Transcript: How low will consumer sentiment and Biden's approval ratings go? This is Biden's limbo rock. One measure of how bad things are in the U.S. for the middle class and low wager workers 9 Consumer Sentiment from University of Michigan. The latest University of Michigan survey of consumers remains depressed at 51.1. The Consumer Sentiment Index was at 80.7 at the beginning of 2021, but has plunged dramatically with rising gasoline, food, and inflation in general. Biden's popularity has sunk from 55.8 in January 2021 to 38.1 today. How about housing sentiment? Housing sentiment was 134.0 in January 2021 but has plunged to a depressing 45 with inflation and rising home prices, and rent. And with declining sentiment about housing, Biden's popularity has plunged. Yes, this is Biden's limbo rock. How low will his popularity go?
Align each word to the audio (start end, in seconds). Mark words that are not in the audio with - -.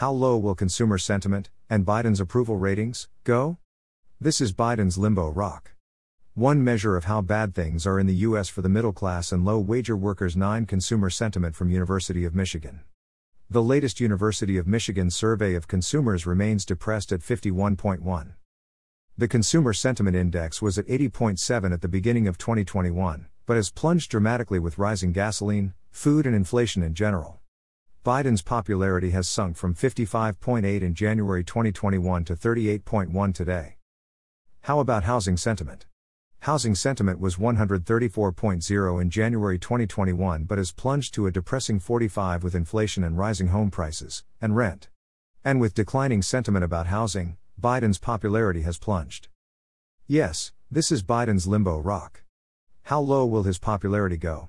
How 0.00 0.12
low 0.12 0.38
will 0.38 0.54
consumer 0.54 0.96
sentiment 0.96 1.50
and 1.68 1.84
Biden's 1.84 2.20
approval 2.20 2.56
ratings 2.56 3.08
go? 3.22 3.58
This 4.18 4.40
is 4.40 4.54
Biden's 4.54 4.96
limbo 4.96 5.28
rock. 5.28 5.72
One 6.32 6.64
measure 6.64 6.96
of 6.96 7.04
how 7.04 7.20
bad 7.20 7.54
things 7.54 7.86
are 7.86 8.00
in 8.00 8.06
the 8.06 8.22
U.S. 8.28 8.48
for 8.48 8.62
the 8.62 8.70
middle 8.70 8.94
class 8.94 9.30
and 9.30 9.44
low 9.44 9.58
wager 9.58 9.94
workers 9.94 10.38
9 10.38 10.64
Consumer 10.64 11.10
Sentiment 11.10 11.54
from 11.54 11.68
University 11.68 12.24
of 12.24 12.34
Michigan. 12.34 12.80
The 13.50 13.62
latest 13.62 14.00
University 14.00 14.56
of 14.56 14.66
Michigan 14.66 15.10
survey 15.10 15.54
of 15.54 15.68
consumers 15.68 16.24
remains 16.24 16.64
depressed 16.64 17.12
at 17.12 17.20
51.1. 17.20 18.32
The 19.18 19.28
Consumer 19.28 19.74
Sentiment 19.74 20.16
Index 20.16 20.62
was 20.62 20.78
at 20.78 20.86
80.7 20.86 21.74
at 21.74 21.82
the 21.82 21.88
beginning 21.88 22.26
of 22.26 22.38
2021, 22.38 23.26
but 23.44 23.56
has 23.56 23.68
plunged 23.68 24.10
dramatically 24.10 24.60
with 24.60 24.78
rising 24.78 25.12
gasoline, 25.12 25.74
food, 25.90 26.24
and 26.24 26.34
inflation 26.34 26.82
in 26.82 26.94
general. 26.94 27.39
Biden's 28.02 28.40
popularity 28.40 29.10
has 29.10 29.28
sunk 29.28 29.58
from 29.58 29.74
55.8 29.74 30.80
in 30.80 30.94
January 30.94 31.44
2021 31.44 32.24
to 32.24 32.34
38.1 32.34 33.34
today. 33.34 33.76
How 34.62 34.80
about 34.80 35.04
housing 35.04 35.36
sentiment? 35.36 35.84
Housing 36.40 36.74
sentiment 36.74 37.20
was 37.20 37.36
134.0 37.36 39.02
in 39.02 39.10
January 39.10 39.58
2021 39.58 40.44
but 40.44 40.56
has 40.56 40.72
plunged 40.72 41.12
to 41.12 41.26
a 41.26 41.30
depressing 41.30 41.78
45 41.78 42.42
with 42.42 42.54
inflation 42.54 43.04
and 43.04 43.18
rising 43.18 43.48
home 43.48 43.70
prices, 43.70 44.24
and 44.40 44.56
rent. 44.56 44.88
And 45.44 45.60
with 45.60 45.74
declining 45.74 46.22
sentiment 46.22 46.64
about 46.64 46.86
housing, 46.86 47.36
Biden's 47.60 47.98
popularity 47.98 48.62
has 48.62 48.78
plunged. 48.78 49.28
Yes, 50.06 50.52
this 50.70 50.90
is 50.90 51.02
Biden's 51.02 51.46
limbo 51.46 51.78
rock. 51.78 52.22
How 52.84 53.00
low 53.00 53.26
will 53.26 53.42
his 53.42 53.58
popularity 53.58 54.16
go? 54.16 54.48